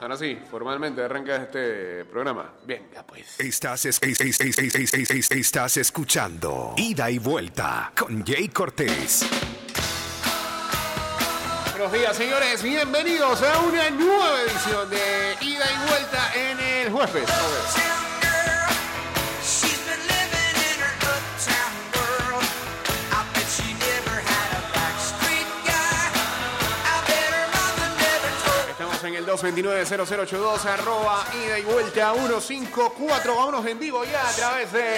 [0.00, 2.52] Ahora sí, formalmente arranca este programa.
[2.66, 3.40] Venga, pues.
[3.40, 3.86] Estás,
[5.76, 9.26] escuchando Ida y Vuelta con Jay Cortés.
[11.72, 12.62] Buenos días, señores.
[12.62, 17.28] Bienvenidos a una nueva edición de Ida y Vuelta en el jueves.
[29.06, 33.36] en el 229-0082, arroba ida y vuelta 154.
[33.36, 34.96] Vámonos en vivo ya a través de.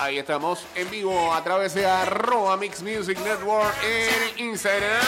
[0.00, 5.02] Ahí estamos en vivo a través de arroba Mix Music Network en Instagram.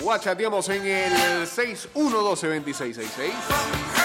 [0.00, 4.03] Guachateamos en el 612 2666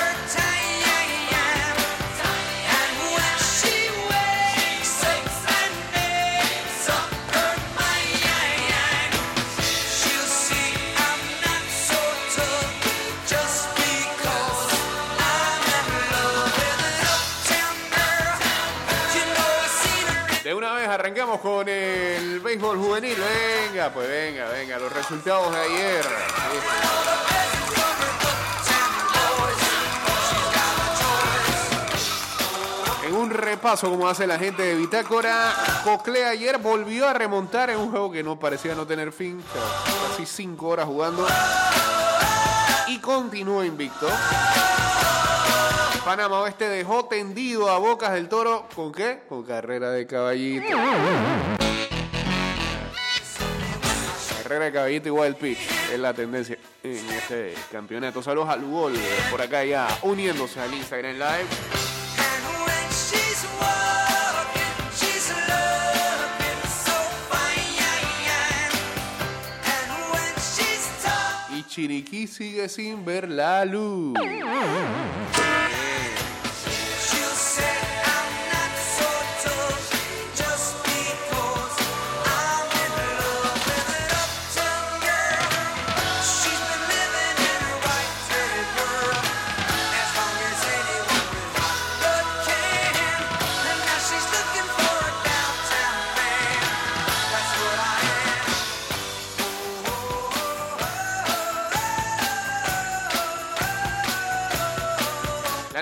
[20.89, 23.15] arrancamos con el béisbol juvenil.
[23.15, 26.05] Venga, pues venga, venga, los resultados de ayer.
[33.07, 37.79] En un repaso como hace la gente de Bitácora, Cocle ayer volvió a remontar en
[37.79, 39.43] un juego que no parecía no tener fin,
[40.11, 41.25] casi cinco horas jugando
[42.87, 44.07] y continuó invicto.
[46.05, 49.21] Panamá Oeste dejó tendido a Bocas del Toro, ¿con qué?
[49.27, 50.77] Con carrera de caballito.
[54.41, 55.59] Carrera de caballito y wild pitch
[55.91, 58.23] es la tendencia en este campeonato.
[58.23, 58.93] Saludos a Lugol
[59.29, 61.47] por acá ya uniéndose al Instagram Live.
[71.55, 74.17] Y Chiriquí sigue sin ver la luz.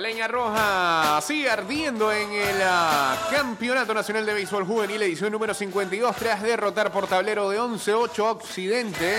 [0.07, 6.15] Leña roja sigue ardiendo en el ah, Campeonato Nacional de Béisbol Juvenil, edición número 52,
[6.15, 9.17] tras derrotar por tablero de 11-8 a Occidente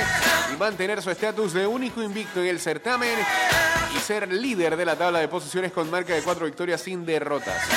[0.51, 3.19] y mantener su estatus de único invicto en el certamen
[3.95, 7.69] y ser líder de la tabla de posiciones con marca de cuatro victorias sin derrotas.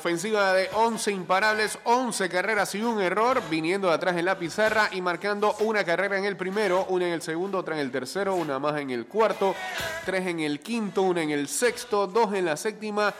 [0.00, 4.88] Ofensiva de 11 imparables, 11 carreras y un error, viniendo de atrás en la pizarra
[4.92, 8.34] y marcando una carrera en el primero, una en el segundo, otra en el tercero,
[8.34, 9.54] una más en el cuarto,
[10.06, 13.12] tres en el quinto, una en el sexto, dos en la séptima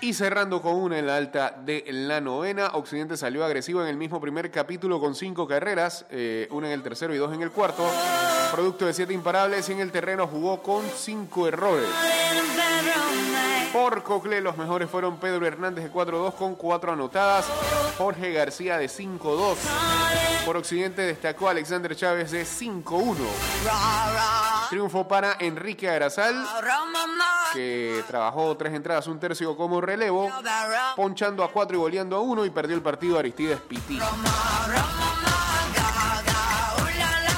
[0.00, 2.68] y cerrando con una en la alta de la novena.
[2.74, 6.82] Occidente salió agresivo en el mismo primer capítulo con cinco carreras, eh, una en el
[6.82, 7.84] tercero y dos en el cuarto.
[8.52, 11.88] Producto de siete imparables y en el terreno jugó con cinco errores.
[13.74, 17.44] Por Cocle los mejores fueron Pedro Hernández de 4-2 con 4 anotadas,
[17.98, 19.56] Jorge García de 5-2.
[20.46, 23.16] Por Occidente destacó Alexander Chávez de 5-1.
[24.70, 26.46] Triunfo para Enrique Arazal,
[27.52, 30.30] que trabajó tres entradas, un tercio como relevo,
[30.96, 34.00] ponchando a 4 y goleando a 1 y perdió el partido Aristides Pití.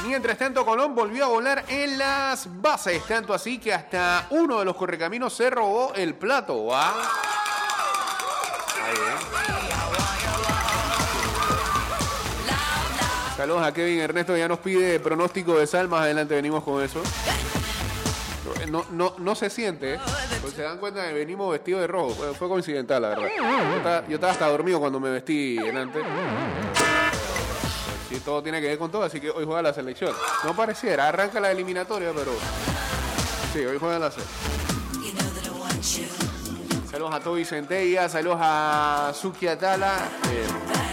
[0.06, 4.64] Mientras tanto, Colón volvió a volar en las bases, tanto así que hasta uno de
[4.64, 6.74] los correcaminos se robó el plato.
[6.74, 6.94] Ahí,
[8.94, 9.16] ¿eh?
[13.36, 17.02] Saludos a Kevin Ernesto, ya nos pide pronóstico de sal, más adelante venimos con eso.
[18.68, 19.98] No, no, no se siente, ¿eh?
[20.54, 22.10] se dan cuenta que venimos vestidos de rojo.
[22.34, 24.04] Fue, coincidental, la verdad.
[24.08, 26.00] Yo estaba, hasta dormido cuando me vestí delante.
[28.08, 30.12] Sí, todo tiene que ver con todo, así que hoy juega la selección.
[30.44, 32.32] No pareciera, arranca la eliminatoria, pero.
[33.52, 34.66] Sí, hoy juega la selección.
[36.90, 40.08] Saludos a Toby Centella, saludos a Suki Atala.
[40.30, 40.85] eh,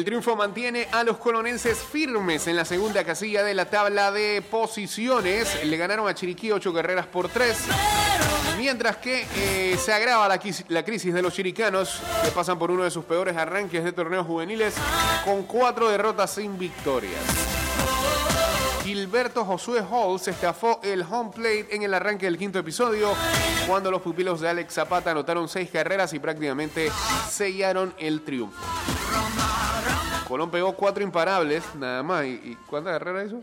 [0.00, 4.40] El triunfo mantiene a los colonenses firmes en la segunda casilla de la tabla de
[4.40, 5.62] posiciones.
[5.62, 7.58] Le ganaron a Chiriquí ocho carreras por tres.
[8.56, 12.84] Mientras que eh, se agrava la, la crisis de los chiricanos, que pasan por uno
[12.84, 14.72] de sus peores arranques de torneos juveniles,
[15.22, 17.20] con cuatro derrotas sin victorias.
[18.82, 23.12] Gilberto Josué Hall se estafó el home plate en el arranque del quinto episodio,
[23.68, 26.90] cuando los pupilos de Alex Zapata anotaron seis carreras y prácticamente
[27.28, 28.58] sellaron el triunfo.
[30.30, 32.24] Colón pegó cuatro imparables, nada más.
[32.24, 33.40] ¿Y, y cuántas carreras hizo?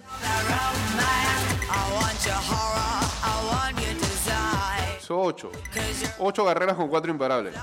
[4.98, 5.52] Hizo ocho.
[6.18, 7.54] Ocho carreras con cuatro imparables.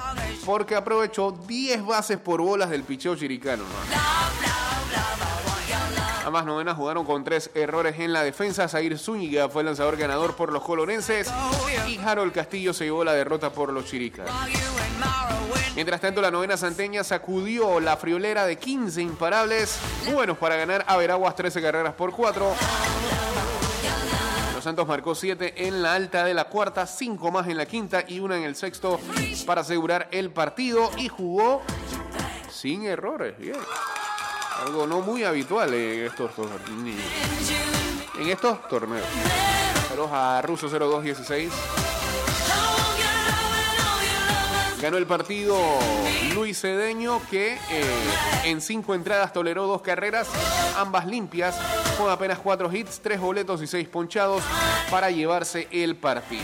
[0.45, 3.63] Porque aprovechó 10 bases por bolas del picheo chiricano.
[3.63, 4.44] ¿no?
[6.25, 8.67] Ambas novenas jugaron con tres errores en la defensa.
[8.67, 11.31] Zair Zúñiga fue el lanzador ganador por los colonenses.
[11.87, 14.33] Y Harold Castillo se llevó la derrota por los chiricanos.
[15.75, 19.79] Mientras tanto, la novena santeña sacudió la friolera de 15 imparables,
[20.13, 22.55] buenos para ganar a Veraguas 13 carreras por 4.
[24.55, 28.05] Los Santos marcó 7 en la alta de la cuarta, 5 más en la quinta
[28.07, 28.99] y una en el sexto
[29.45, 31.61] para asegurar el partido y jugó
[32.51, 33.35] sin errores.
[34.61, 37.01] Algo no muy habitual en estos, torneos.
[38.19, 39.07] en estos torneos.
[40.13, 41.53] A Russo 0216.
[44.81, 45.57] Ganó el partido
[46.35, 47.59] Luis Cedeño que eh,
[48.45, 50.29] en cinco entradas toleró dos carreras,
[50.77, 51.57] ambas limpias,
[51.97, 54.43] con apenas cuatro hits, tres boletos y seis ponchados
[54.91, 56.43] para llevarse el partido.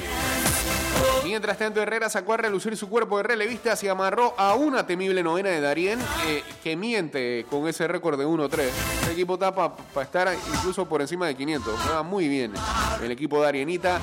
[1.31, 5.23] Mientras tanto, Herrera sacó a relucir su cuerpo de relevista y amarró a una temible
[5.23, 8.69] novena de Darien, eh, que miente con ese récord de 1-3.
[9.05, 11.79] El equipo está para estar incluso por encima de 500.
[11.83, 12.53] Juega muy bien
[13.01, 14.01] el equipo de Arienita.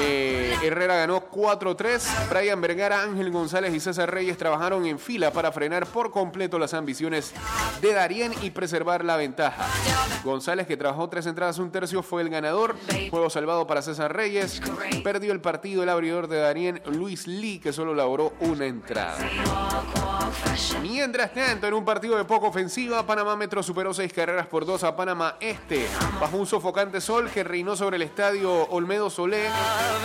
[0.00, 2.28] Eh, Herrera ganó 4-3.
[2.28, 6.74] Brian Vergara, Ángel González y César Reyes trabajaron en fila para frenar por completo las
[6.74, 7.32] ambiciones
[7.80, 9.66] de Darien y preservar la ventaja.
[10.24, 12.76] González, que trabajó tres entradas un tercio, fue el ganador.
[13.10, 14.60] Juego salvado para César Reyes.
[15.02, 19.18] Perdió el partido el abridor de Darien, Luis Lee, que solo laboró una entrada.
[20.80, 24.84] Mientras tanto, en un partido de poca ofensiva, Panamá Metro superó seis carreras por dos
[24.84, 25.86] a Panamá Este.
[26.20, 29.48] Bajo un sofocante sol que reinó sobre el estadio Olmedo Solé,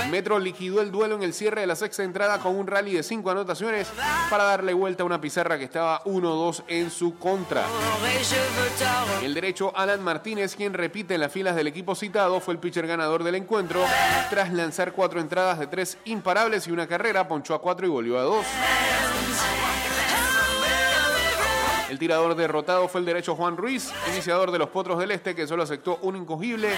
[0.10, 3.04] Metro liquidó el duelo en el cierre de la sexta entrada con un rally de
[3.04, 3.88] cinco anotaciones
[4.30, 7.64] para darle vuelta a una pizarra que estaba 1-2 en su contra.
[9.22, 12.88] El derecho Alan Martínez, quien repite en las filas del equipo citado, fue el pitcher
[12.88, 13.84] ganador del encuentro.
[14.30, 15.98] Tras lanzar cuatro entradas de tres
[16.66, 18.46] y una carrera, ponchó a cuatro y volvió a dos.
[21.90, 25.48] El tirador derrotado fue el derecho Juan Ruiz, iniciador de los Potros del Este, que
[25.48, 26.70] solo aceptó un incogible.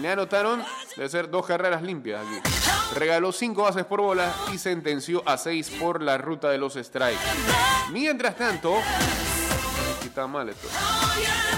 [0.00, 0.64] Le anotaron
[0.96, 2.40] de ser dos carreras limpias aquí.
[2.98, 7.20] Regaló cinco bases por bola y sentenció a seis por la ruta de los strikes.
[7.92, 8.74] Mientras tanto,
[10.18, 10.66] está mal esto.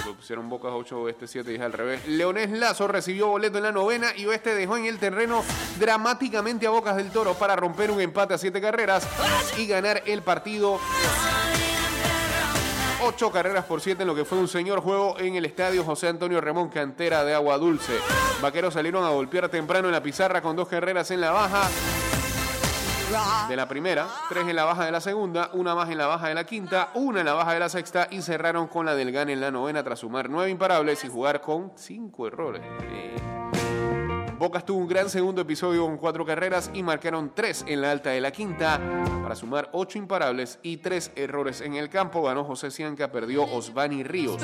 [0.05, 2.07] Porque pusieron Bocas 8, Oeste 7 y al revés.
[2.07, 5.43] Leonés Lazo recibió boleto en la novena y Oeste dejó en el terreno
[5.79, 9.09] dramáticamente a Bocas del Toro para romper un empate a siete carreras
[9.57, 10.79] y ganar el partido.
[13.03, 16.09] Ocho carreras por siete en lo que fue un señor juego en el estadio José
[16.09, 17.99] Antonio Ramón Cantera de Agua Dulce.
[18.43, 21.63] Vaqueros salieron a golpear temprano en la pizarra con dos carreras en la baja
[23.49, 26.29] de la primera, tres en la baja de la segunda, una más en la baja
[26.29, 29.11] de la quinta, una en la baja de la sexta y cerraron con la del
[29.11, 32.63] GAN en la novena tras sumar nueve imparables y jugar con cinco errores.
[34.39, 38.11] Bocas tuvo un gran segundo episodio con cuatro carreras y marcaron tres en la alta
[38.11, 38.81] de la quinta
[39.23, 42.23] para sumar ocho imparables y tres errores en el campo.
[42.23, 44.41] Ganó José Cianca, perdió Osvani Ríos.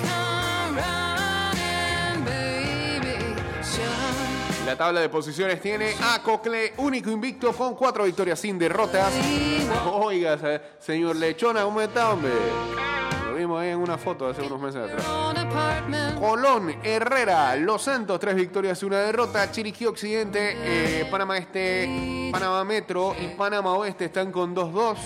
[0.00, 3.34] Come running, baby.
[3.62, 4.66] Sure.
[4.66, 9.12] La tabla de posiciones tiene a Cocle, único invicto con cuatro victorias sin derrotas.
[9.86, 12.32] Oiga, se- señor Lechona, ¿cómo está, hombre?
[13.42, 15.04] Vimos ahí en una foto hace unos meses atrás.
[16.16, 19.50] Colón, Herrera, Los Santos, tres victorias y una derrota.
[19.50, 24.96] Chiriquí Occidente, eh, Panamá Este, Panamá Metro y Panamá Oeste están con 2-2.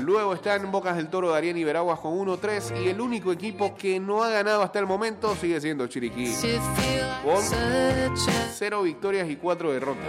[0.00, 2.82] Luego están Bocas del Toro, Darien y Veraguas con 1-3.
[2.82, 6.34] Y el único equipo que no ha ganado hasta el momento sigue siendo Chiriquí.
[7.22, 10.06] Con such a cero victorias y cuatro derrotas.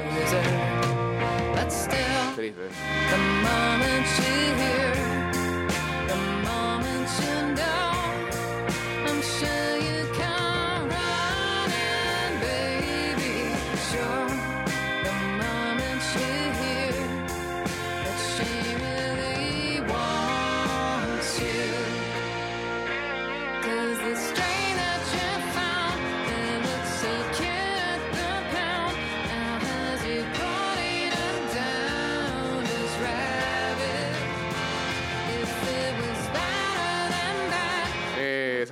[2.38, 2.62] Triste.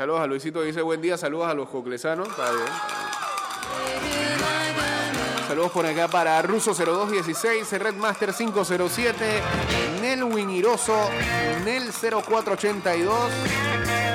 [0.03, 1.17] Saludos a Luisito que dice buen día.
[1.17, 2.27] Saludos a los coclesanos.
[2.27, 5.47] Está bien, está bien.
[5.47, 9.13] Saludos por acá para Ruso0216, Redmaster507,
[10.01, 11.09] Nelwin Iroso,
[11.63, 14.12] Nel0482.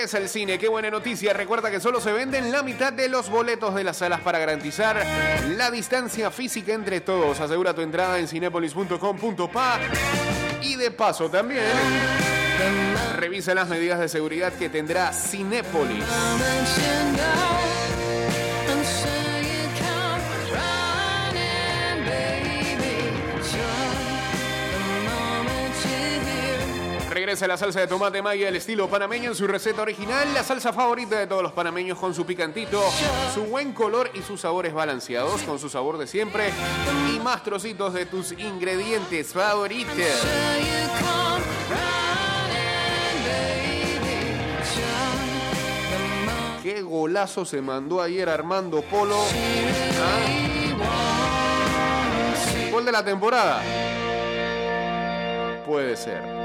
[0.00, 1.34] Regresa el cine, qué buena noticia.
[1.34, 5.04] Recuerda que solo se venden la mitad de los boletos de las salas para garantizar
[5.58, 7.38] la distancia física entre todos.
[7.38, 9.78] Asegura tu entrada en cinepolis.com.pa
[10.62, 11.66] y de paso también
[13.16, 16.02] revisa las medidas de seguridad que tendrá Cinépolis.
[27.30, 30.72] Regresa la salsa de tomate maya al estilo panameño en su receta original, la salsa
[30.72, 32.82] favorita de todos los panameños con su picantito,
[33.32, 36.50] su buen color y sus sabores balanceados con su sabor de siempre
[37.14, 39.94] y más trocitos de tus ingredientes favoritos.
[46.64, 49.22] Qué golazo se mandó ayer Armando Polo.
[50.02, 50.40] ¿Ah?
[52.84, 53.62] De la temporada.
[55.64, 56.39] Puede ser.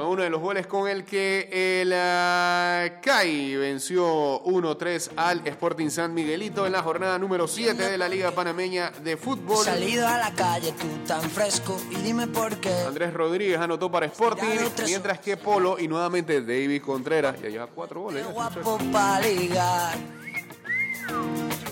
[0.00, 5.90] Fue uno de los goles con el que el ah, CAI venció 1-3 al Sporting
[5.90, 9.62] San Miguelito en la jornada número 7 de la Liga Panameña de Fútbol.
[9.62, 12.72] Salido a la calle tú tan fresco y dime por qué.
[12.86, 14.46] Andrés Rodríguez anotó para Sporting,
[14.86, 18.26] mientras que Polo y nuevamente David Contreras ya lleva cuatro goles.
[18.26, 20.19] Qué guapo para ligar.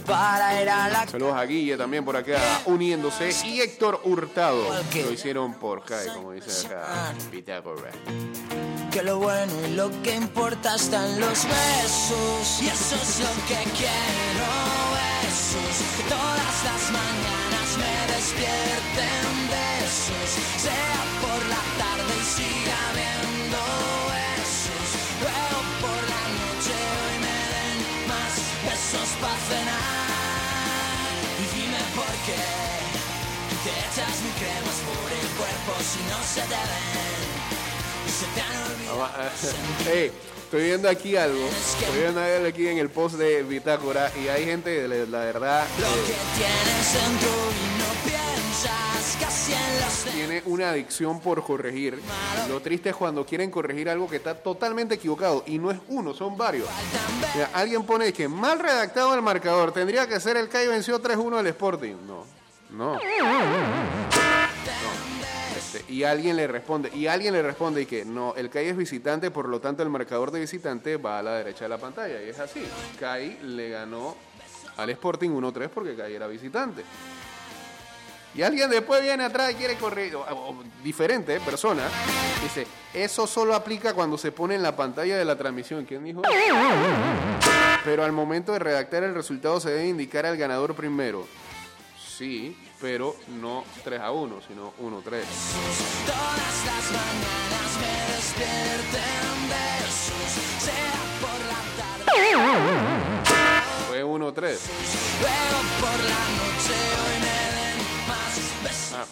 [0.08, 4.64] Para ir a la Saludos a Guille también por acá uniéndose y Héctor Hurtado.
[5.04, 7.94] Lo hicieron por CAI, como dice acá Pitágoras.
[8.90, 12.62] que lo bueno y lo que importa están los besos.
[12.62, 14.48] Y eso es lo que quiero,
[14.96, 15.76] besos.
[15.98, 19.67] Que todas las mañanas me despierten besos.
[39.90, 40.10] Ey,
[40.44, 41.46] estoy viendo aquí algo.
[41.46, 45.66] Estoy viendo algo aquí en el post de Bitácora y hay gente, la la verdad,
[45.78, 50.14] Lo eh, que tienes dentro y no piensas casi en los demás.
[50.14, 52.00] tiene una adicción por corregir.
[52.48, 56.12] Lo triste es cuando quieren corregir algo que está totalmente equivocado y no es uno,
[56.12, 56.68] son varios.
[57.34, 61.36] Mira, alguien pone que mal redactado el marcador, tendría que ser el CAI venció 3-1
[61.36, 61.94] del Sporting.
[62.06, 62.24] No,
[62.70, 62.98] no.
[65.74, 68.76] Este, y alguien le responde, y alguien le responde y que no, el CAI es
[68.76, 72.22] visitante, por lo tanto el marcador de visitante va a la derecha de la pantalla.
[72.22, 72.64] Y es así.
[72.98, 74.16] CAI le ganó
[74.78, 76.82] al Sporting 1-3 porque CAI era visitante.
[78.34, 80.12] Y alguien después viene atrás y quiere correr,
[80.82, 81.82] diferente eh, persona,
[82.42, 85.84] dice, eso solo aplica cuando se pone en la pantalla de la transmisión.
[85.84, 86.22] ¿Quién dijo?
[87.84, 91.26] Pero al momento de redactar el resultado se debe indicar al ganador primero.
[91.98, 95.24] Sí, pero no 3 a 1, sino 1 a 3.
[96.06, 100.30] Todas las mañanas me despierten besos.
[100.62, 102.04] Sea por la tarde,
[103.88, 104.60] Fue 1 a 3.
[105.20, 108.94] luego por la noche hoy me den más besos.
[108.94, 109.06] Ah,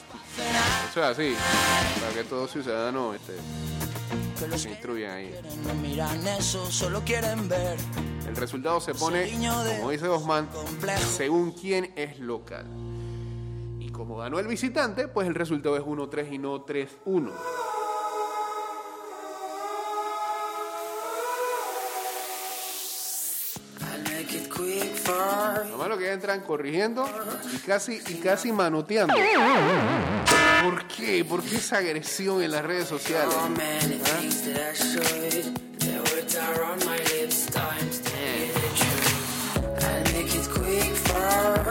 [0.90, 1.36] eso es así.
[2.00, 3.34] Para que todo ciudadano este,
[4.38, 5.34] Que los se instruyan ahí.
[5.66, 7.76] no miran eso, solo quieren ver.
[8.28, 9.30] El resultado se pone,
[9.78, 10.48] como dice Osman,
[11.16, 12.66] según quién es local.
[13.96, 17.32] Como ganó el visitante, pues el resultado es 1-3 y no 3-1.
[23.80, 27.08] I'll make it quick for Lo malo que entran corrigiendo
[27.54, 29.14] y casi, y casi manoteando.
[30.62, 31.24] ¿Por qué?
[31.24, 33.34] ¿Por qué esa agresión en las redes sociales?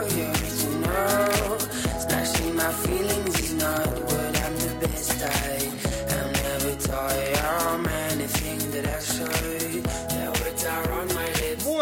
[0.07, 0.34] many
[2.65, 3.34] my feelings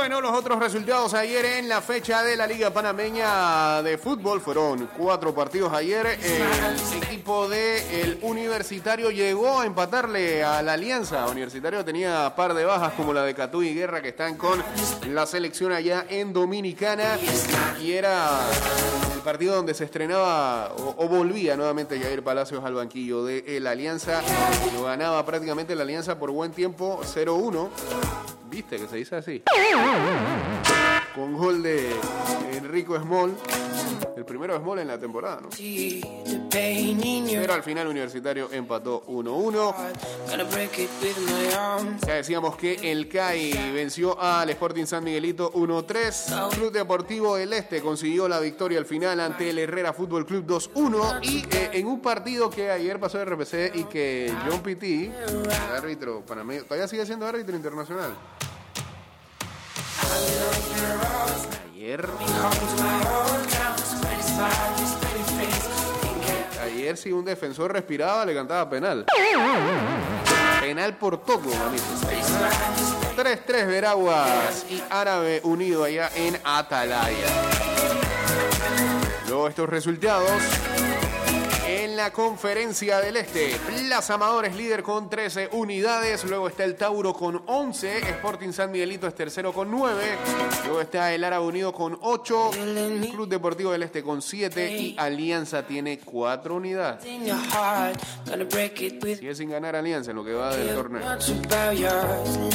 [0.04, 4.90] Bueno, los otros resultados ayer en la fecha de la Liga Panameña de Fútbol fueron
[4.98, 6.06] cuatro partidos ayer.
[6.22, 11.26] El equipo de Universitario llegó a empatarle a la Alianza.
[11.28, 14.62] Universitario tenía par de bajas como la de Catú y Guerra que están con
[15.08, 17.18] la selección allá en Dominicana.
[17.82, 18.42] Y era
[19.16, 23.72] el partido donde se estrenaba o, o volvía nuevamente Jair Palacios al banquillo de la
[23.72, 24.22] Alianza.
[24.76, 27.70] Lo ganaba prácticamente la Alianza por buen tiempo 0-1.
[28.54, 29.44] ¿Viste que se dice así?
[31.16, 31.90] Con gol de
[32.54, 33.36] Enrico Small,
[34.24, 35.50] el primero small en la temporada, ¿no?
[36.50, 39.74] Pero al final Universitario empató 1-1.
[39.74, 39.98] heart.
[40.30, 42.02] Gonna break it with my arms.
[42.08, 46.50] Ya decíamos que el CAI venció al Sporting San Miguelito 1-3.
[46.52, 51.20] Club Deportivo del Este consiguió la victoria al final ante el Herrera Fútbol Club 2-1.
[51.24, 55.52] Y eh, en un partido que ayer pasó de RPC y que John Pitti, el
[55.76, 58.16] árbitro panameño, todavía sigue siendo árbitro internacional.
[61.74, 62.08] Ayer.
[66.64, 69.06] Ayer si un defensor respiraba le cantaba penal.
[70.62, 71.84] Penal por toco, manito.
[73.16, 77.28] 3-3 Veraguas y Árabe Unido allá en Atalaya.
[79.28, 80.32] Luego estos resultados
[81.94, 83.56] en la conferencia del Este.
[83.68, 86.24] Plaza Amador es líder con 13 unidades.
[86.24, 88.00] Luego está el Tauro con 11.
[88.00, 90.02] Sporting San Miguelito es tercero con 9.
[90.66, 92.52] Luego está el Árabe Unido con 8.
[93.12, 94.76] Club Deportivo del Este con 7.
[94.76, 97.04] Y Alianza tiene 4 unidades.
[99.20, 101.04] Sigue sin ganar Alianza en lo que va del torneo.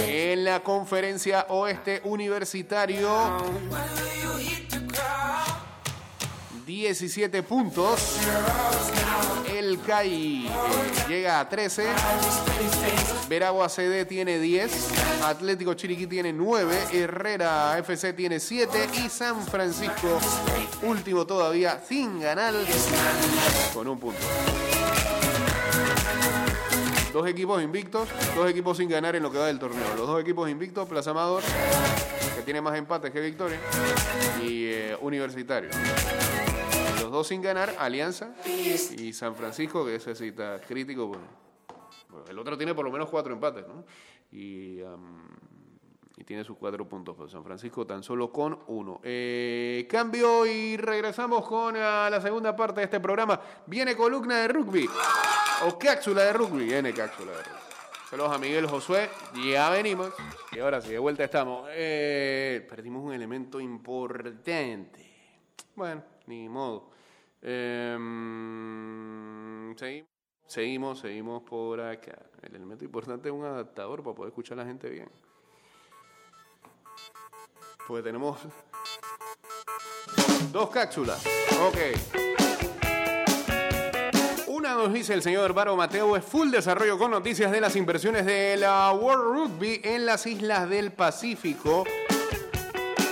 [0.00, 3.09] En la conferencia oeste universitario,
[6.68, 8.18] 17 puntos.
[9.50, 10.50] El CAI eh,
[11.08, 11.87] llega a 13.
[13.26, 15.22] Veragua CD tiene 10.
[15.25, 16.88] Atlético Chiriquí tiene 9.
[16.92, 18.90] Herrera FC tiene 7.
[19.02, 20.20] Y San Francisco,
[20.82, 22.52] último todavía, sin ganar,
[23.72, 24.20] con un punto.
[27.18, 29.88] Dos equipos invictos, dos equipos sin ganar en lo que va del torneo.
[29.96, 31.42] Los dos equipos invictos, Plaza Amador,
[32.37, 33.60] que tiene más empates que victorias,
[34.40, 35.68] y eh, Universitario.
[37.00, 40.32] Los dos sin ganar, Alianza y San Francisco, que ese sí
[40.68, 41.08] crítico.
[41.08, 41.25] bueno.
[42.31, 43.85] El otro tiene por lo menos cuatro empates, ¿no?
[44.31, 45.26] Y, am,
[46.18, 47.14] y tiene sus cuatro puntos.
[47.16, 49.00] Pero San Francisco tan solo con uno.
[49.04, 53.40] Eh, cambio y regresamos con ah, la segunda parte de este programa.
[53.66, 54.88] Viene columna de rugby.
[55.66, 56.64] O cápsula de rugby.
[56.64, 57.59] Viene cápsula de rugby.
[58.11, 59.09] Saludos a Miguel Josué.
[59.48, 60.12] Ya venimos.
[60.50, 61.68] Y ahora sí, de vuelta estamos.
[61.70, 65.07] Eh, perdimos un elemento importante.
[65.76, 66.90] Bueno, ni modo.
[67.40, 68.02] Em,
[69.76, 70.09] seguimos,
[70.48, 72.26] seguimos, seguimos por acá.
[72.42, 75.09] El elemento importante es un adaptador para poder escuchar a la gente bien.
[77.88, 78.38] Pues tenemos
[80.53, 81.24] dos cápsulas.
[81.62, 81.79] Ok.
[84.48, 88.27] Una nos dice el señor Baro Mateo es full desarrollo con noticias de las inversiones
[88.27, 91.85] de la World Rugby en las islas del Pacífico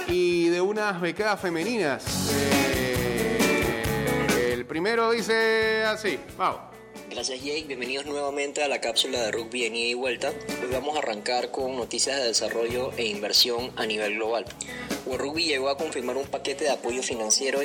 [0.09, 2.35] y de unas becadas femeninas.
[2.35, 6.76] Eh, el primero dice así, vamos.
[7.17, 10.35] Gracias Jake, bienvenidos nuevamente a la cápsula de rugby en ida y vuelta.
[10.63, 14.45] Hoy vamos a arrancar con noticias de desarrollo e inversión a nivel global.
[15.07, 17.61] World Rugby llegó a confirmar un paquete de apoyo financiero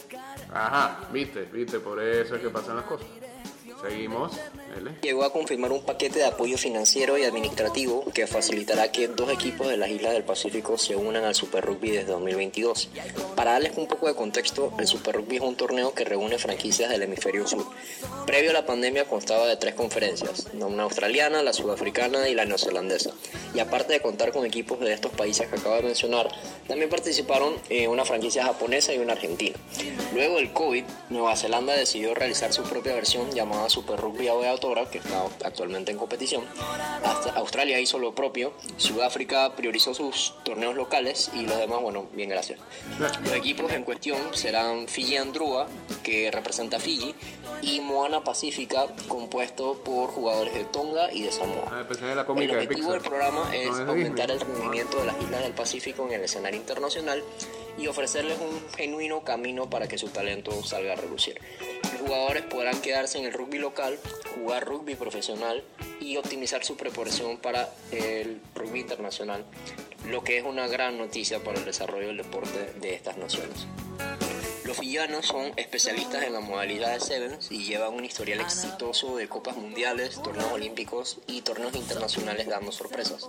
[0.54, 3.06] Ajá, viste, viste, por eso es que pasan las cosas.
[3.82, 4.32] Seguimos.
[5.02, 9.68] Llegó a confirmar un paquete de apoyo financiero y administrativo que facilitará que dos equipos
[9.68, 12.90] de las Islas del Pacífico se unan al Super Rugby desde 2022.
[13.36, 16.90] Para darles un poco de contexto, el Super Rugby es un torneo que reúne franquicias
[16.90, 17.66] del hemisferio sur.
[18.26, 23.12] Previo a la pandemia constaba de tres conferencias, una australiana, la sudafricana y la neozelandesa.
[23.54, 26.30] Y aparte de contar con equipos de estos países que acabo de mencionar,
[26.68, 29.58] también participaron eh, una franquicia japonesa y una argentina.
[30.14, 34.48] Luego del COVID, Nueva Zelanda decidió realizar su propia versión llamada Super Rugby AOE
[34.92, 36.44] Que está actualmente en competición.
[37.04, 42.30] Hasta Australia hizo lo propio, Sudáfrica priorizó sus torneos locales y los demás, bueno, bien
[42.30, 42.60] gracias.
[43.00, 45.68] Los equipos en cuestión serán Fiji Andrua,
[46.04, 47.16] que representa a Fiji,
[47.64, 51.66] y Moana Pacífica, compuesto por jugadores de Tonga y de Samoa.
[51.72, 56.06] Ah, la El objetivo del programa es aumentar el rendimiento de las islas del Pacífico
[56.08, 57.24] en el escenario internacional
[57.78, 61.40] y ofrecerles un genuino camino para que su talento salga a relucir.
[61.94, 63.98] Los jugadores podrán quedarse en el rugby local,
[64.36, 65.64] jugar rugby profesional
[66.00, 69.46] y optimizar su preparación para el rugby internacional,
[70.08, 73.68] lo que es una gran noticia para el desarrollo del deporte de estas naciones.
[74.72, 79.28] Los villanos son especialistas en la modalidad de Sevens y llevan un historial exitoso de
[79.28, 83.28] copas mundiales, torneos olímpicos y torneos internacionales dando sorpresas,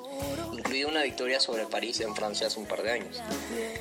[0.52, 3.20] incluida una victoria sobre París en Francia hace un par de años.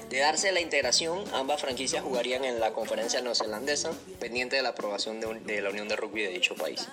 [0.09, 5.19] De darse la integración, ambas franquicias jugarían en la conferencia neozelandesa, pendiente de la aprobación
[5.19, 6.87] de, un- de la Unión de Rugby de dicho país.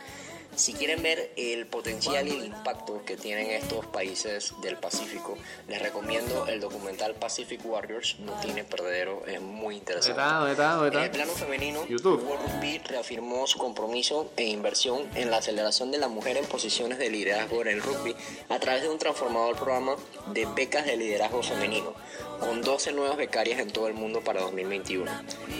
[0.58, 5.80] Si quieren ver el potencial y el impacto que tienen estos países del Pacífico, les
[5.80, 10.20] recomiendo el documental Pacific Warriors, no tiene perdedero, es muy interesante.
[10.20, 10.72] ¿Dónde está?
[10.72, 10.98] ¿Dónde está?
[10.98, 12.24] En el plano femenino, YouTube.
[12.28, 16.98] World Rugby reafirmó su compromiso e inversión en la aceleración de la mujer en posiciones
[16.98, 18.16] de liderazgo en el rugby
[18.48, 19.94] a través de un transformador programa
[20.32, 21.94] de becas de liderazgo femenino.
[22.40, 25.10] Con 12 nuevas becarias en todo el mundo para 2021.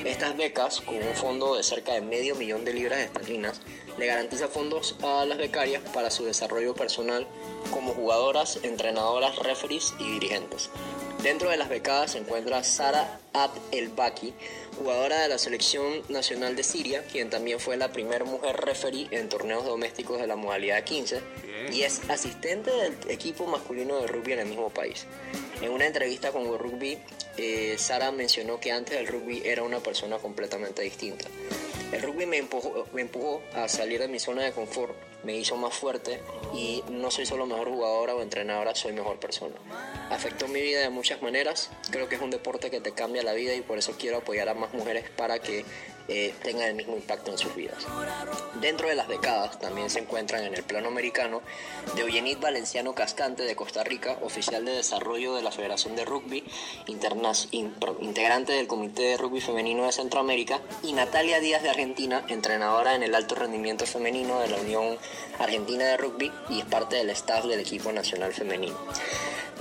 [0.04, 3.60] Estas becas, con un fondo de cerca de medio millón de libras esterlinas,
[3.98, 7.26] le garantiza fondos a las becarias para su desarrollo personal
[7.70, 10.70] como jugadoras, entrenadoras, referees y dirigentes.
[11.22, 14.32] Dentro de las becadas se encuentra Sara Ab El Baki,
[14.78, 19.28] jugadora de la selección nacional de Siria, quien también fue la primera mujer referee en
[19.28, 21.20] torneos domésticos de la modalidad 15
[21.72, 25.06] y es asistente del equipo masculino de rugby en el mismo país.
[25.60, 26.98] En una entrevista con World Rugby,
[27.36, 31.26] eh, Sara mencionó que antes del rugby era una persona completamente distinta.
[31.92, 35.56] El rugby me empujó, me empujó a salir de mi zona de confort, me hizo
[35.56, 36.20] más fuerte
[36.54, 39.56] y no soy solo mejor jugadora o entrenadora, soy mejor persona.
[40.10, 43.32] Afectó mi vida de muchas maneras, creo que es un deporte que te cambia la
[43.32, 45.64] vida y por eso quiero apoyar a más mujeres para que
[46.08, 47.86] eh, tengan el mismo impacto en sus vidas.
[48.60, 51.42] Dentro de las becadas también se encuentran en el plano americano
[51.94, 56.44] de Eugenit Valenciano Cascante de Costa Rica, oficial de desarrollo de la Federación de Rugby,
[56.86, 62.94] in- integrante del Comité de Rugby Femenino de Centroamérica, y Natalia Díaz de Argentina, entrenadora
[62.94, 64.98] en el alto rendimiento femenino de la Unión
[65.38, 68.76] Argentina de Rugby y es parte del staff del equipo nacional femenino.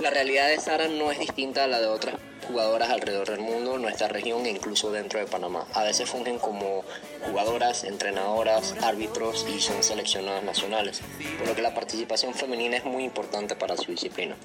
[0.00, 2.14] La realidad de Sara no es distinta a la de otras
[2.48, 5.66] jugadoras alrededor del mundo, nuestra región e incluso dentro de Panamá.
[5.74, 6.82] A veces fungen como
[7.26, 11.02] jugadoras, entrenadoras, árbitros y son seleccionadas nacionales,
[11.38, 14.36] por lo que la participación femenina es muy importante para su disciplina.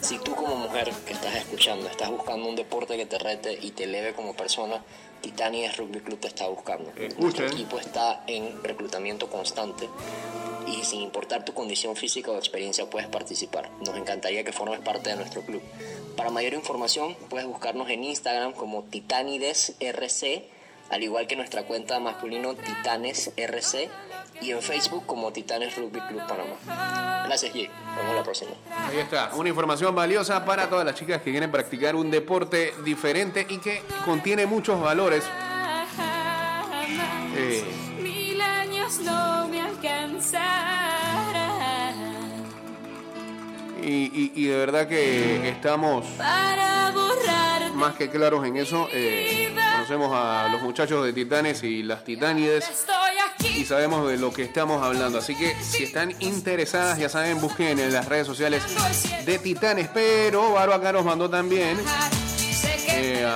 [0.00, 3.70] Si tú como mujer que estás escuchando estás buscando un deporte que te rete y
[3.72, 4.82] te eleve como persona,
[5.22, 6.90] Titanies Rugby Club te está buscando.
[6.90, 7.20] Escuchen.
[7.20, 9.88] Nuestro equipo está en reclutamiento constante
[10.66, 13.70] y sin importar tu condición física o experiencia puedes participar.
[13.84, 15.62] Nos encantaría que formes parte de nuestro club.
[16.16, 20.44] Para mayor información puedes buscarnos en Instagram como TitanidesRC,
[20.92, 23.88] al igual que nuestra cuenta masculino TitanesRC
[24.40, 27.22] y en Facebook como Titanes Rugby Club Panamá.
[27.26, 27.68] Gracias, Jay.
[27.86, 28.50] Nos vemos la próxima.
[28.88, 33.46] Ahí está, una información valiosa para todas las chicas que quieren practicar un deporte diferente
[33.48, 35.24] y que contiene muchos valores.
[37.34, 37.64] Eh,
[38.00, 40.32] Mil años no me alcanzarán
[43.82, 48.86] y, y- y de verdad que estamos para borrar más que claros en eso.
[48.92, 49.52] Eh,
[49.92, 52.64] conocemos a los muchachos de Titanes y las Titánides
[53.56, 55.18] y sabemos de lo que estamos hablando.
[55.18, 58.62] Así que si están interesadas, ya saben, busquen en las redes sociales
[59.26, 59.88] de Titanes.
[59.92, 61.78] Pero Baro acá nos mandó también
[62.88, 63.26] Eh.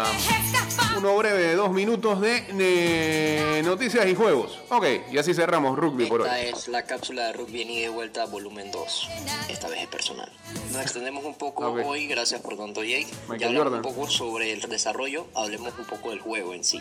[0.97, 4.59] Uno breve de dos minutos de eh, noticias y juegos.
[4.71, 6.29] Ok, y así cerramos rugby por hoy.
[6.29, 9.09] Esta es la cápsula de rugby en ida y vuelta volumen 2.
[9.49, 10.31] Esta vez es personal.
[10.73, 13.07] Nos extendemos un poco hoy, gracias por tanto Jake.
[13.29, 13.87] Michael Ya hablamos Jordan.
[13.87, 16.81] un poco sobre el desarrollo, hablemos un poco del juego en sí.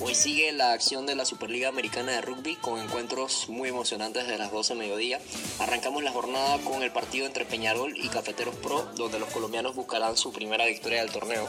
[0.00, 4.38] Hoy sigue la acción de la Superliga Americana de Rugby con encuentros muy emocionantes de
[4.38, 5.20] las 12 de mediodía.
[5.60, 10.16] Arrancamos la jornada con el partido entre Peñarol y Cafeteros Pro, donde los colombianos buscarán
[10.16, 11.46] su primera victoria del torneo.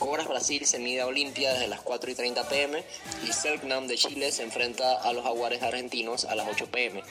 [0.00, 2.82] Cobras Brasil se mide a Olimpia desde las 4 y 30 pm
[3.28, 7.02] y Selknam de Chile se enfrenta a los Jaguares argentinos a las 8 pm.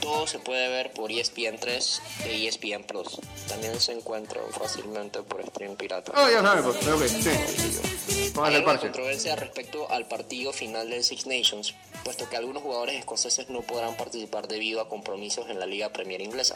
[0.00, 3.20] Todo se puede ver por E ESPN 3 e ESPN Plus.
[3.48, 6.12] También se encuentra fácilmente por Stream Pirata.
[6.16, 6.88] Oh, ya saben, pues.
[6.88, 7.28] Ok, sí.
[7.28, 8.86] Hay el alguna parche.
[8.86, 13.94] controversia respecto al partido final del Six Nations, puesto que algunos jugadores escoceses no podrán
[13.96, 16.54] participar debido a compromisos en la Liga Premier inglesa.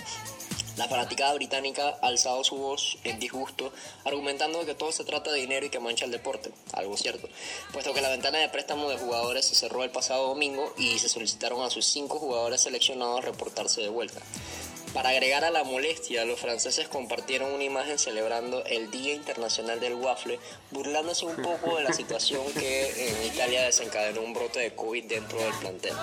[0.77, 3.73] La fanaticada británica ha alzado su voz en disgusto,
[4.05, 7.29] argumentando que todo se trata de dinero y que mancha el deporte, algo cierto,
[7.75, 11.11] puesto que la ventana de préstamo de jugadores se cerró el pasado domingo y se
[11.11, 14.21] solicitaron a sus cinco jugadores seleccionados reportarse de vuelta.
[14.95, 19.95] Para agregar a la molestia, los franceses compartieron una imagen celebrando el Día Internacional del
[19.95, 20.39] Waffle,
[20.71, 25.39] burlándose un poco de la situación que en Italia desencadenó un brote de COVID dentro
[25.39, 25.95] del plantel.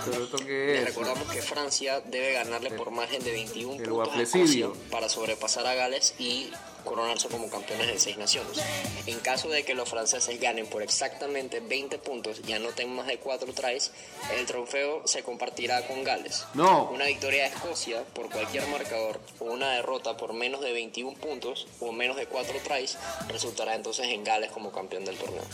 [0.48, 4.68] Les recordamos que Francia debe ganarle por margen de 21 el puntos a wafflecidio.
[4.68, 6.50] Escocia para sobrepasar a Gales y
[6.90, 8.58] coronarse como campeones de seis naciones.
[9.06, 13.20] En caso de que los franceses ganen por exactamente 20 puntos y anoten más de
[13.20, 13.92] 4 tries,
[14.36, 16.46] el trofeo se compartirá con Gales.
[16.56, 16.90] No.
[16.90, 21.68] Una victoria de Escocia por cualquier marcador o una derrota por menos de 21 puntos
[21.80, 22.98] o menos de 4 tries
[23.28, 25.46] resultará entonces en Gales como campeón del torneo.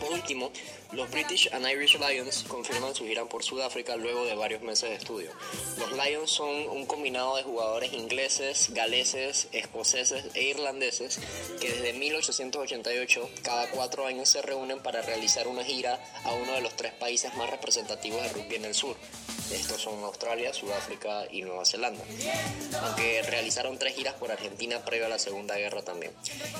[0.00, 0.50] Por último,
[0.92, 4.96] los British and Irish Lions confirman su gira por Sudáfrica luego de varios meses de
[4.96, 5.30] estudio.
[5.78, 11.18] Los Lions son un combinado de jugadores ingleses, galeses, escoceses e irlandeses
[11.60, 16.60] que desde 1888 cada cuatro años se reúnen para realizar una gira a uno de
[16.60, 18.96] los tres países más representativos de rugby en el sur.
[19.52, 22.04] Estos son Australia, Sudáfrica y Nueva Zelanda.
[22.82, 26.12] Aunque realizaron tres giras por Argentina previo a la Segunda Guerra también.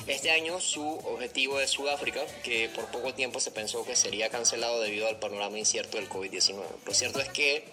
[0.07, 4.81] Este año su objetivo es Sudáfrica, que por poco tiempo se pensó que sería cancelado
[4.81, 6.63] debido al panorama incierto del COVID-19.
[6.85, 7.63] Lo cierto es que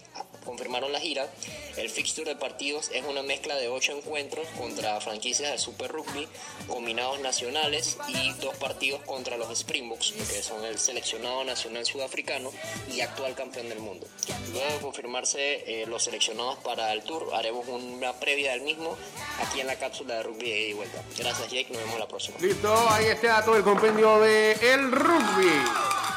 [0.45, 1.29] confirmaron la gira.
[1.77, 6.27] El fixture de partidos es una mezcla de ocho encuentros contra franquicias de Super Rugby,
[6.67, 12.51] combinados nacionales y dos partidos contra los Springboks, que son el seleccionado nacional sudafricano
[12.93, 14.07] y actual campeón del mundo.
[14.53, 18.97] Luego de confirmarse eh, los seleccionados para el tour, haremos una previa del mismo
[19.41, 21.03] aquí en la cápsula de rugby de vuelta.
[21.17, 22.39] Gracias Jake, nos vemos la próxima.
[22.41, 26.08] Listo, ahí está todo el compendio de el rugby.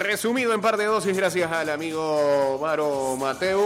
[0.00, 3.60] Resumido en parte de dosis, gracias al amigo Maro Mateu.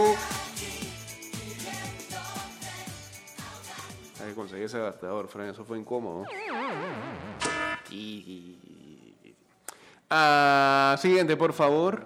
[4.21, 6.25] Hay que conseguir ese adaptador, Fran, eso fue incómodo.
[7.89, 8.57] Y-
[10.09, 12.05] Ah, siguiente, por favor.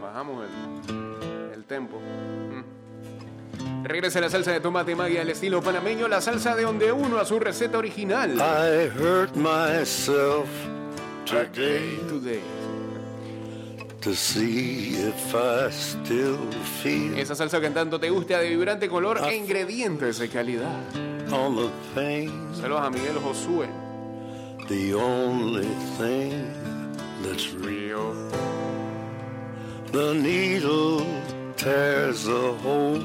[0.00, 0.46] Bajamos
[0.88, 2.00] el, el tempo.
[2.00, 3.84] Mm.
[3.84, 7.24] Regresa la salsa de tomate magia al estilo panameño, la salsa de donde uno a
[7.26, 8.32] su receta original.
[8.38, 10.48] I hurt myself
[11.30, 12.42] today Today.
[14.00, 16.38] to see if I still
[16.82, 20.80] feel Esa salsa que tanto te guste de vibrante color e ingredientes de calidad.
[21.32, 22.48] on the pain.
[22.54, 23.68] Saludos a Miguel Josué.
[24.68, 26.50] The only thing
[27.22, 28.14] that's real.
[29.92, 31.04] The needle
[31.56, 32.98] tears a hole.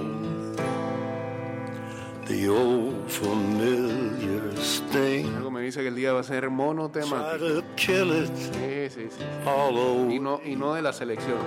[2.27, 5.44] The old familiar sting.
[5.65, 7.63] Dice que el día va a ser monotemático.
[7.75, 9.23] Sí, sí, sí.
[9.47, 11.39] all Y no, y no de la selección.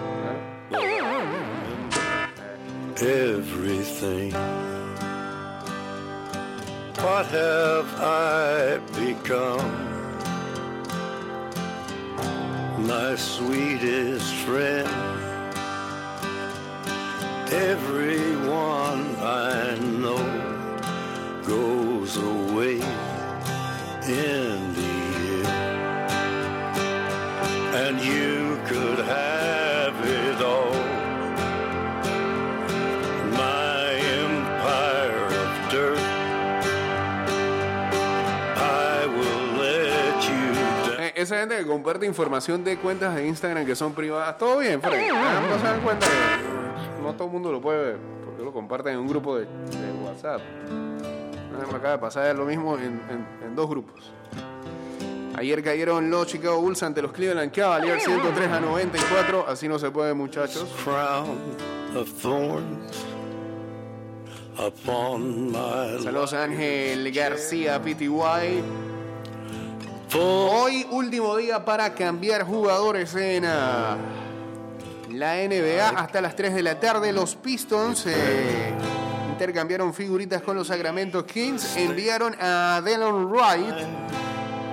[3.01, 4.33] everything.
[6.97, 9.63] What have I become?
[12.89, 14.89] My sweetest friend.
[17.53, 20.19] Everyone I know
[21.47, 22.83] goes away
[27.75, 30.73] And you could have it all.
[33.37, 33.93] My
[34.25, 35.99] empire of dirt.
[38.57, 41.03] I will let you.
[41.05, 44.81] Eh, Esa gente que comparte información de cuentas de Instagram que son privadas, todo bien,
[44.81, 45.11] Fred.
[45.13, 48.53] Ah, No se dan cuenta que no todo el mundo lo puede ver, porque lo
[48.53, 49.47] comparten en un grupo de
[50.05, 50.41] WhatsApp.
[51.67, 54.13] Me acaba de pasar lo mismo en, en- en dos grupos.
[55.37, 59.45] Ayer cayeron los Chicago Bulls ante los Cleveland Cavaliers 103 a 94.
[59.49, 60.67] Así no se puede, muchachos.
[66.03, 68.63] Saludos a Ángel García PTY.
[70.19, 73.97] Hoy último día para cambiar jugadores en ah,
[75.13, 77.13] la NBA hasta las 3 de la tarde.
[77.13, 78.73] Los Pistons eh,
[79.39, 81.77] intercambiaron figuritas con los Sacramento Kings.
[81.77, 83.87] Enviaron a Delon Wright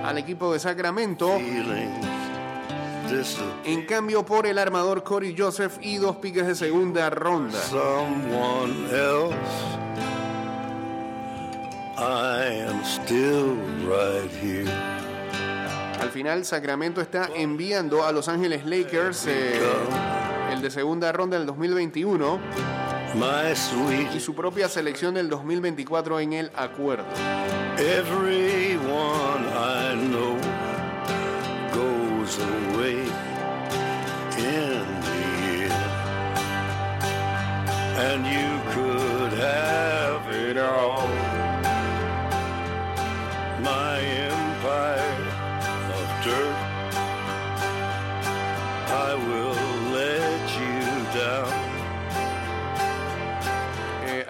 [0.04, 1.38] al equipo de Sacramento.
[3.64, 7.60] En cambio por el armador Corey Joseph y dos piques de segunda ronda.
[7.60, 9.36] someone else.
[11.96, 13.54] I am still
[13.86, 14.68] right here.
[16.00, 19.60] Al final Sacramento está enviando a Los Ángeles Lakers eh,
[20.52, 22.85] el de segunda ronda del 2021.
[24.14, 27.06] Y su propia selección del 2024 en el acuerdo.
[27.78, 29.76] everyone I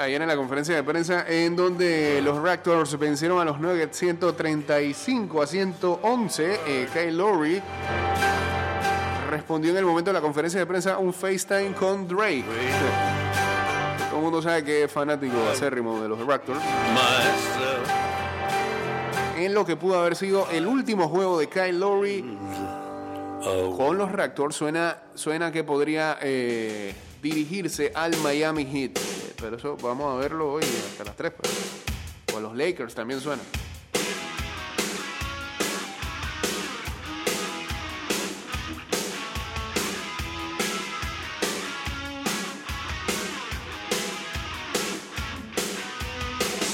[0.07, 5.43] ayer en la conferencia de prensa en donde los Raptors vencieron a los Nuggets 135
[5.43, 7.61] a 111, eh, Kyle Lowry
[9.31, 12.45] respondió en el momento de la conferencia de prensa un FaceTime con Drake.
[14.09, 16.61] Todo el mundo sabe que es fanático acérrimo de los Raptors.
[19.37, 22.25] En lo que pudo haber sido el último juego de Kyle Lowry
[23.49, 26.93] Oh, con los Raptors, suena, suena que podría eh,
[27.23, 28.99] dirigirse al Miami Heat.
[29.39, 31.33] Pero eso vamos a verlo hoy hasta las 3.
[31.37, 31.53] pues.
[32.35, 33.43] O a los Lakers también suena.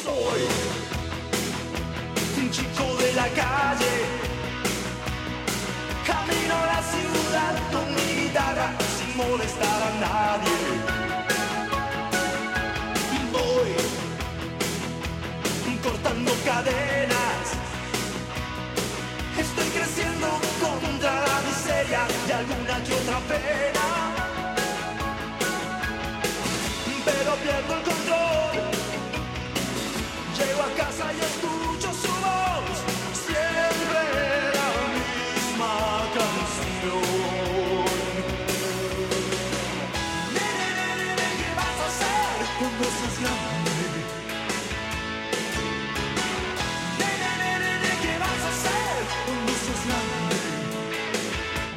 [0.04, 0.42] Soy
[2.42, 2.92] un chico
[22.94, 23.86] otra pena.
[27.04, 28.41] Pero pierdo el control.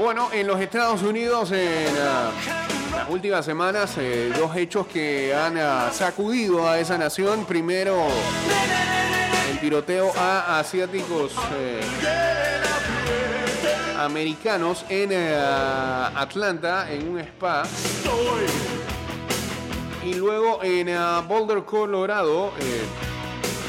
[0.05, 2.29] Bueno, en los Estados Unidos, en ah,
[2.95, 7.43] las últimas semanas, eh, dos hechos que han ah, sacudido a esa nación.
[7.45, 8.05] Primero,
[9.49, 11.81] el tiroteo a asiáticos eh,
[13.97, 17.63] americanos en eh, Atlanta, en un spa.
[20.03, 23.04] Y luego en ah, Boulder, Colorado, eh,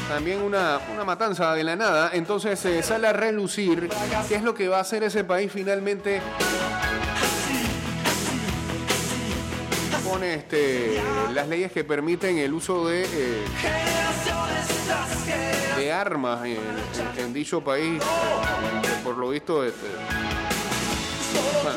[0.07, 2.11] también una, una matanza de la nada.
[2.13, 3.89] Entonces eh, sale a relucir
[4.27, 6.21] qué es lo que va a hacer ese país finalmente
[10.09, 11.01] con este,
[11.33, 13.43] las leyes que permiten el uso de, eh,
[15.77, 16.47] de armas
[17.17, 18.01] en, dicho país.
[19.03, 19.87] Por lo visto, este,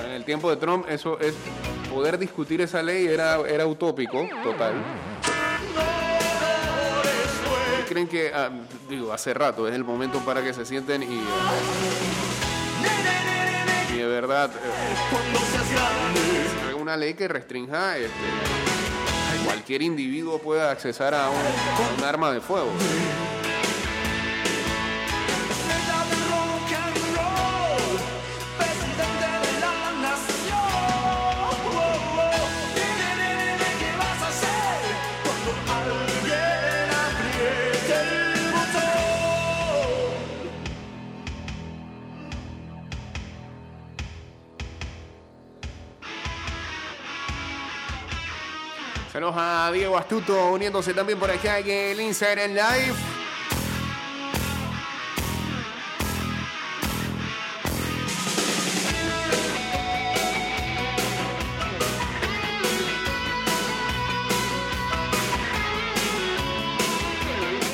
[0.07, 1.35] en el tiempo de Trump, eso es
[1.93, 4.75] poder discutir esa ley era, era utópico, total.
[7.91, 8.51] Creen que, ah,
[8.89, 11.21] digo, hace rato es el momento para que se sienten y,
[13.97, 14.49] de verdad
[16.71, 18.15] eh, una ley que restrinja este,
[19.45, 22.71] cualquier individuo pueda accesar a un arma de fuego.
[49.21, 52.95] Saludos a Diego Astuto uniéndose también por acá en el Instagram Live.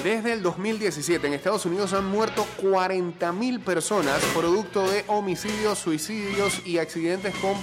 [0.03, 6.79] Desde el 2017 en Estados Unidos han muerto 40.000 personas producto de homicidios, suicidios y
[6.79, 7.55] accidentes con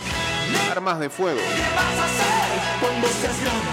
[0.71, 1.39] armas de fuego.
[1.39, 3.72] ¿Qué vas a hacer cuando seas grande?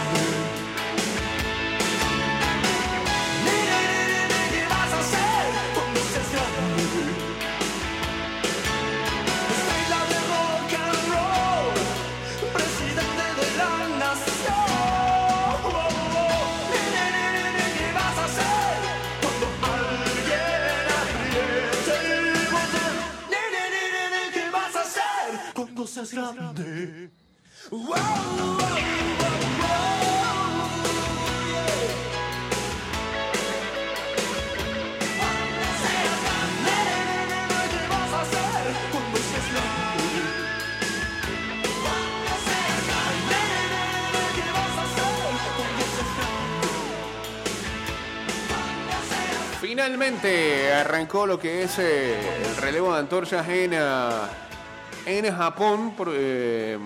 [49.60, 54.28] Finalmente arrancó lo que es eh, el relevo de antorchas en, ah,
[55.18, 56.78] en Japón, por, eh,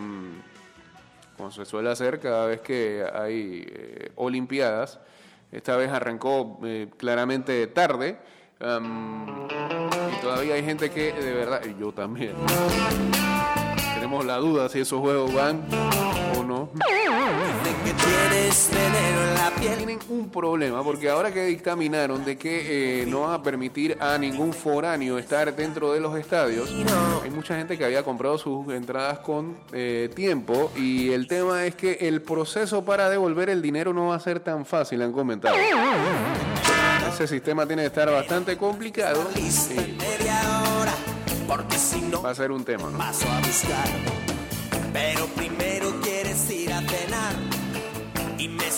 [1.36, 5.00] como se suele hacer cada vez que hay eh, Olimpiadas.
[5.52, 8.18] Esta vez arrancó eh, claramente tarde.
[8.60, 12.34] y todavía hay gente que de verdad, y yo también,
[13.94, 15.64] tenemos la duda si esos juegos van
[16.36, 16.70] o no.
[19.76, 24.18] Tienen un problema porque ahora que dictaminaron de que eh, no van a permitir a
[24.18, 26.70] ningún foráneo estar dentro de los estadios,
[27.22, 31.74] hay mucha gente que había comprado sus entradas con eh, tiempo y el tema es
[31.74, 35.56] que el proceso para devolver el dinero no va a ser tan fácil, han comentado.
[37.12, 39.28] Ese sistema tiene que estar bastante complicado
[42.24, 42.98] va a ser un tema, ¿no?
[42.98, 43.88] paso a buscar.
[44.92, 45.53] Pero primero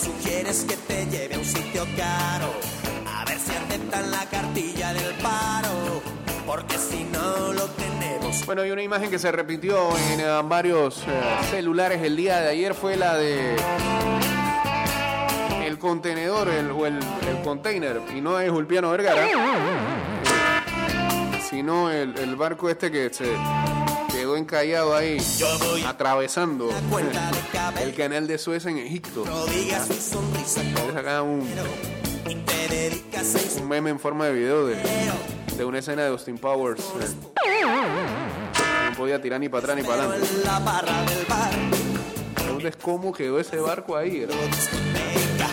[0.07, 2.53] sugieres que te lleve a un sitio caro.
[3.15, 6.01] A ver si aceptan la cartilla del paro,
[6.45, 8.45] porque si no lo tenemos.
[8.45, 12.49] Bueno, y una imagen que se repitió en eh, varios eh, celulares el día de
[12.49, 13.55] ayer fue la de
[15.65, 16.97] el contenedor el- o el,
[17.29, 19.31] el container, y no es Ulpiano Vergara, eh,
[21.49, 23.25] sino el, el barco este que se
[24.37, 26.69] quedó encallado ahí, Yo voy a atravesando
[27.81, 29.23] el canal de Suez en Egipto.
[31.23, 31.47] un,
[33.61, 34.77] un meme en forma de video de,
[35.57, 36.83] de una escena de Austin Powers.
[37.45, 37.63] eh,
[38.95, 40.27] podía tirar ni para atrás ni para adelante.
[40.35, 41.51] en la barra del bar
[42.35, 44.19] La pregunta es cómo quedó ese barco ahí.
[44.21, 45.49] Venga,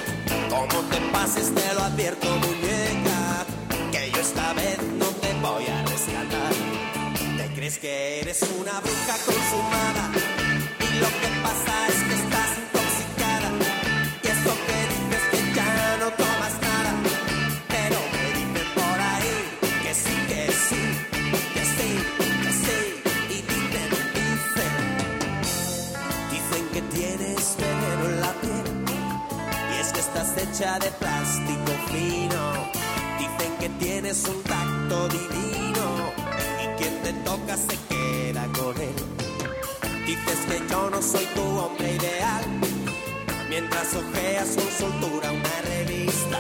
[0.51, 3.45] como te pases te lo advierto muñeca
[3.91, 6.54] Que yo esta vez no te voy a rescatar
[7.65, 10.11] crees que eres una bruja consumada
[10.81, 13.49] Y lo que pasa es que estás intoxicada.
[14.23, 16.93] Y eso que dices que ya no tomas nada.
[17.69, 19.35] Pero me dicen por ahí
[19.83, 20.83] que sí, que sí
[21.55, 21.91] Que sí,
[22.43, 22.79] que sí.
[23.31, 24.75] Y dicen, dicen
[26.33, 28.69] Dicen que tienes veneno en la piel.
[29.73, 32.43] Y es que estás hecha de plástico fino.
[33.19, 35.74] Dicen que tienes un tacto divino
[36.85, 38.95] quien te toca se queda con él.
[40.07, 42.45] Dices que yo no soy tu hombre ideal
[43.49, 46.39] mientras ojeas con soltura una revista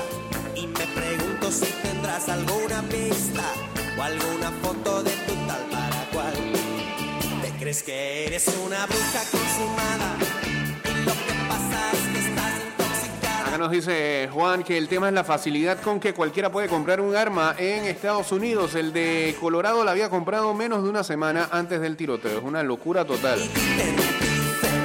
[0.54, 3.44] y me pregunto si tendrás alguna pista
[3.96, 6.34] o alguna foto de tu tal para cual.
[7.42, 10.08] Te crees que eres una bruja consumada
[10.84, 11.33] y lo que
[13.54, 17.00] Acá nos dice Juan que el tema es la facilidad con que cualquiera puede comprar
[17.00, 18.74] un arma en Estados Unidos.
[18.74, 22.38] El de Colorado la había comprado menos de una semana antes del tiroteo.
[22.38, 23.38] Es una locura total.
[23.38, 23.96] Dicen,
[24.34, 24.84] dicen,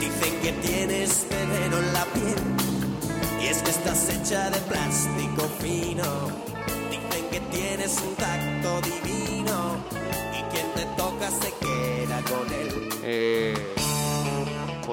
[0.00, 6.04] dicen que tienes veneno en la piel y es que estás hecha de plástico fino.
[6.88, 9.76] Dicen que tienes un tacto divino
[10.32, 12.88] y quien te toca se queda con él.
[13.02, 13.79] Eh,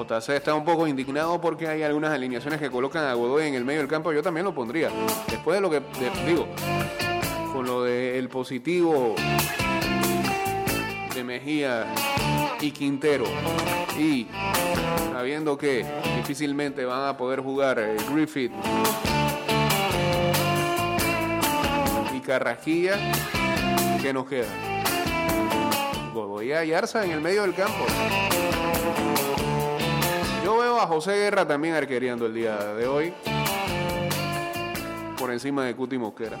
[0.04, 3.64] JC está un poco indignado porque hay algunas alineaciones que colocan a Godoy en el
[3.64, 4.12] medio del campo.
[4.12, 4.90] Yo también lo pondría.
[5.28, 6.46] Después de lo que de- digo,
[7.52, 9.14] con lo del positivo
[11.14, 11.86] de Mejía
[12.60, 13.24] y Quintero.
[13.98, 14.26] Y
[15.12, 15.84] sabiendo que
[16.16, 18.52] difícilmente van a poder jugar eh, Griffith
[22.14, 22.96] y Carrasquilla,
[24.00, 24.46] ¿qué nos queda?
[26.14, 27.84] Godoy y Arza en el medio del campo.
[30.48, 33.12] Yo veo a José Guerra también arquereando el día de hoy.
[35.18, 36.38] Por encima de Cuti Mosquera.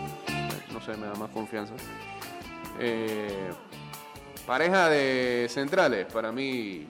[0.72, 1.74] No sé, me da más confianza.
[2.80, 3.50] Eh,
[4.46, 6.86] pareja de centrales, para mí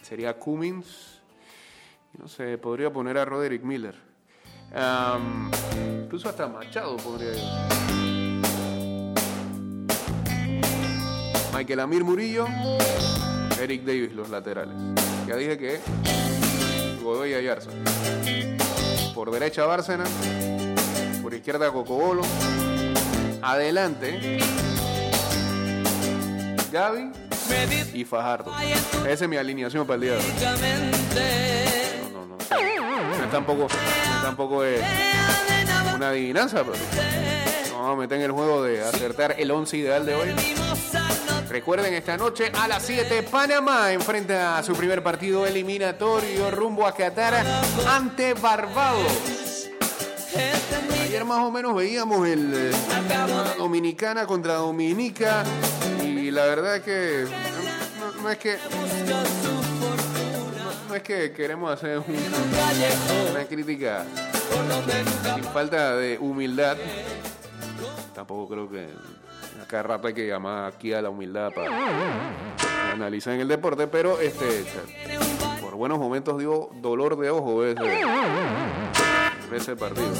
[0.00, 1.20] sería Cummins.
[2.18, 3.94] No sé, podría poner a Roderick Miller.
[6.02, 7.44] Incluso hasta Machado podría yo.
[11.54, 12.48] Michael Amir Murillo,
[13.62, 14.74] Eric Davis los laterales.
[15.28, 15.80] Ya dije que
[17.02, 17.70] Godoy y Ayarza.
[19.14, 20.04] Por derecha Bárcena,
[21.22, 22.22] por izquierda Cocobolo.
[23.40, 24.38] Adelante
[26.72, 27.12] Gaby
[27.94, 28.52] y Fajardo.
[29.08, 30.24] Esa es mi alineación para el día de hoy.
[32.12, 33.18] No, no, no.
[33.18, 34.80] No tampoco, no tampoco es
[35.94, 40.06] una adivinanza, pero nos vamos a meter en el juego de acertar el 11 ideal
[40.06, 40.34] de hoy.
[41.52, 46.94] Recuerden, esta noche a las 7, Panamá enfrenta a su primer partido eliminatorio rumbo a
[46.94, 47.44] Qatar
[47.86, 49.68] ante Barbados.
[51.02, 52.70] Ayer más o menos veíamos el eh,
[53.58, 55.44] Dominicana contra Dominica
[56.02, 57.26] y la verdad que
[58.22, 58.56] no, es que
[60.88, 64.06] no, es que queremos hacer un- una crítica
[65.34, 66.78] sin falta de humildad.
[68.14, 68.88] Tampoco creo que
[69.60, 69.82] a cada
[70.14, 71.70] que llamar aquí a la humildad para
[72.92, 74.64] analizar en el deporte, pero este
[75.60, 78.00] por buenos momentos dio dolor de ojo ese,
[79.54, 80.12] ese partido.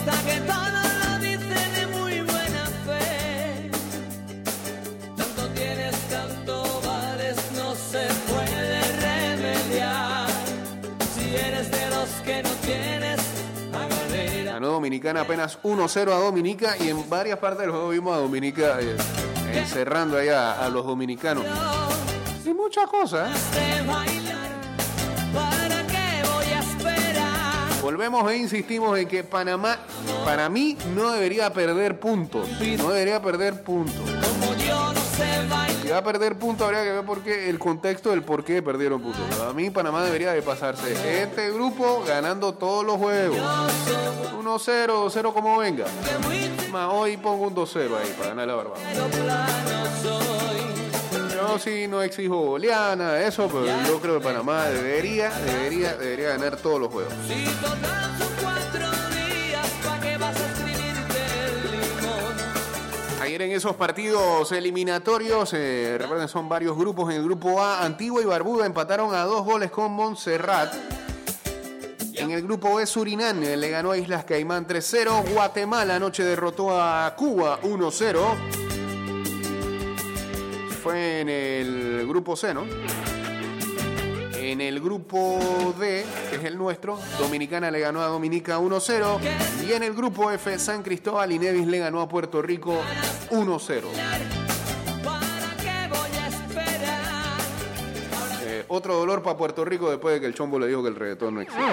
[14.82, 18.96] Dominicana apenas 1-0 a Dominica y en varias partes del juego vimos a Dominica eh,
[19.54, 21.44] encerrando ahí a, a los dominicanos.
[22.44, 23.30] Y muchas cosas.
[23.54, 23.84] ¿eh?
[27.80, 29.78] Volvemos e insistimos en que Panamá,
[30.24, 32.48] para mí, no debería perder puntos.
[32.78, 34.02] No debería perder puntos.
[35.82, 38.62] Si va a perder puntos, habría que ver por qué, el contexto del por qué
[38.62, 39.22] perdieron puntos.
[39.36, 43.38] Para mí, Panamá debería de pasarse este grupo ganando todos los juegos.
[43.38, 45.84] 1-0, 2-0 como venga.
[46.70, 48.74] Más hoy pongo un 2-0 ahí para ganar la barba.
[51.34, 56.56] Yo sí no exijo goleada, eso, pero yo creo que Panamá debería, debería, debería ganar
[56.56, 57.12] todos los juegos.
[63.22, 67.08] Ayer en esos partidos eliminatorios, eh, recuerden, son varios grupos.
[67.08, 70.74] En el grupo A, Antigua y Barbuda empataron a dos goles con Montserrat.
[72.14, 75.34] En el grupo B, Surinam eh, le ganó a Islas Caimán 3-0.
[75.34, 78.18] Guatemala anoche derrotó a Cuba 1-0.
[80.82, 82.64] fue en el grupo C, ¿no?
[84.34, 89.20] En el grupo D, que es el nuestro, Dominicana le ganó a Dominica 1-0.
[89.64, 92.80] Y en el grupo F, San Cristóbal y Nevis le ganó a Puerto Rico
[93.32, 93.82] 1-0.
[95.02, 97.40] ¿Para qué voy a esperar?
[98.42, 100.94] Eh, otro dolor para Puerto Rico después de que el chombo le dijo que el
[100.94, 101.64] reggaetón no existe.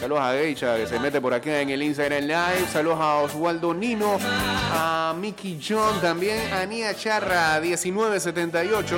[0.00, 2.66] Saludos a Geisha que se mete por aquí en el Instagram Live.
[2.72, 8.96] Saludos a Oswaldo Nino, a Mickey John también, a Nia Charra 1978.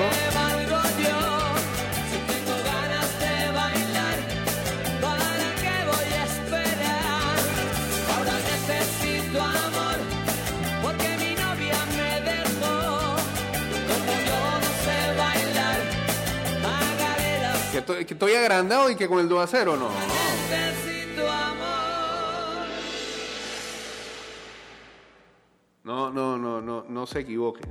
[17.84, 19.90] Que estoy, agrandado y que con el 2 a 0 no.
[19.90, 22.66] necesito amor.
[25.84, 27.70] No, no, no, no, no se equivoquen.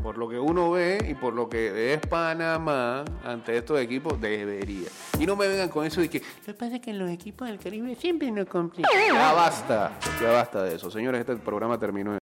[0.00, 4.88] Por lo que uno ve y por lo que es Panamá ante estos equipos, debería.
[5.18, 7.48] Y no me vengan con eso de que Lo que pasa es que los equipos
[7.48, 8.92] del Caribe siempre nos complican.
[9.12, 10.92] ya basta, ya basta de eso.
[10.92, 12.12] Señores, este programa terminó.